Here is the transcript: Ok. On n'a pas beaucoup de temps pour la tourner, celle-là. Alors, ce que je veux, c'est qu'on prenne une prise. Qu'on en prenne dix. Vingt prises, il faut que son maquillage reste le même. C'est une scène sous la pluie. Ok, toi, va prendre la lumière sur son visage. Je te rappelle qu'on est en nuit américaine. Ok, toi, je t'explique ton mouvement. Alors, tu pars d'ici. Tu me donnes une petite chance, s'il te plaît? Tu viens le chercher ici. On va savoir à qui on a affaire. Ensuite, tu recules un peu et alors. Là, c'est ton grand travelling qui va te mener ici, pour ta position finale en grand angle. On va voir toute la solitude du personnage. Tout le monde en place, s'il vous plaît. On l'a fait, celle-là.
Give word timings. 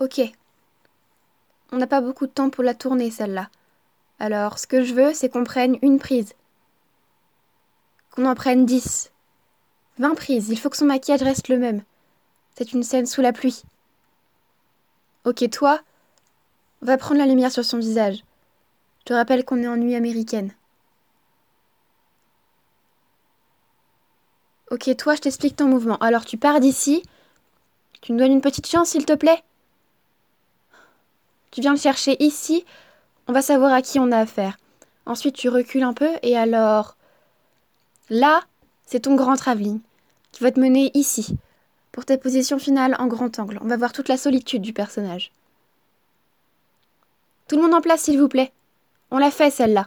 Ok. 0.00 0.20
On 1.72 1.76
n'a 1.76 1.86
pas 1.86 2.00
beaucoup 2.00 2.26
de 2.26 2.32
temps 2.32 2.50
pour 2.50 2.64
la 2.64 2.74
tourner, 2.74 3.10
celle-là. 3.10 3.48
Alors, 4.18 4.58
ce 4.58 4.66
que 4.66 4.84
je 4.84 4.94
veux, 4.94 5.14
c'est 5.14 5.28
qu'on 5.28 5.44
prenne 5.44 5.78
une 5.82 5.98
prise. 5.98 6.34
Qu'on 8.10 8.26
en 8.26 8.34
prenne 8.34 8.66
dix. 8.66 9.10
Vingt 9.98 10.14
prises, 10.14 10.48
il 10.48 10.58
faut 10.58 10.70
que 10.70 10.76
son 10.76 10.86
maquillage 10.86 11.22
reste 11.22 11.48
le 11.48 11.58
même. 11.58 11.82
C'est 12.56 12.72
une 12.72 12.82
scène 12.82 13.06
sous 13.06 13.20
la 13.20 13.32
pluie. 13.32 13.62
Ok, 15.24 15.48
toi, 15.50 15.80
va 16.82 16.96
prendre 16.96 17.20
la 17.20 17.26
lumière 17.26 17.52
sur 17.52 17.64
son 17.64 17.78
visage. 17.78 18.24
Je 19.00 19.04
te 19.04 19.14
rappelle 19.14 19.44
qu'on 19.44 19.62
est 19.62 19.68
en 19.68 19.76
nuit 19.76 19.94
américaine. 19.94 20.52
Ok, 24.70 24.90
toi, 24.96 25.14
je 25.14 25.20
t'explique 25.20 25.56
ton 25.56 25.66
mouvement. 25.66 25.98
Alors, 25.98 26.24
tu 26.24 26.36
pars 26.36 26.60
d'ici. 26.60 27.02
Tu 28.00 28.12
me 28.12 28.18
donnes 28.18 28.32
une 28.32 28.40
petite 28.40 28.66
chance, 28.66 28.90
s'il 28.90 29.06
te 29.06 29.12
plaît? 29.12 29.42
Tu 31.54 31.60
viens 31.60 31.72
le 31.72 31.78
chercher 31.78 32.16
ici. 32.18 32.64
On 33.28 33.32
va 33.32 33.40
savoir 33.40 33.72
à 33.72 33.80
qui 33.80 34.00
on 34.00 34.10
a 34.10 34.18
affaire. 34.18 34.56
Ensuite, 35.06 35.36
tu 35.36 35.48
recules 35.48 35.84
un 35.84 35.92
peu 35.92 36.10
et 36.22 36.36
alors. 36.36 36.96
Là, 38.10 38.42
c'est 38.86 39.00
ton 39.00 39.14
grand 39.14 39.36
travelling 39.36 39.80
qui 40.32 40.42
va 40.42 40.50
te 40.50 40.58
mener 40.58 40.90
ici, 40.94 41.38
pour 41.92 42.04
ta 42.04 42.18
position 42.18 42.58
finale 42.58 42.96
en 42.98 43.06
grand 43.06 43.38
angle. 43.38 43.60
On 43.62 43.68
va 43.68 43.76
voir 43.76 43.92
toute 43.92 44.08
la 44.08 44.16
solitude 44.16 44.62
du 44.62 44.72
personnage. 44.72 45.30
Tout 47.46 47.54
le 47.54 47.62
monde 47.62 47.74
en 47.74 47.80
place, 47.80 48.00
s'il 48.02 48.18
vous 48.18 48.28
plaît. 48.28 48.50
On 49.12 49.18
l'a 49.18 49.30
fait, 49.30 49.52
celle-là. 49.52 49.86